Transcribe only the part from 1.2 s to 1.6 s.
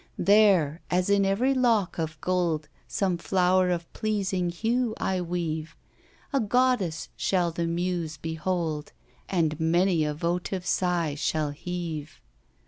every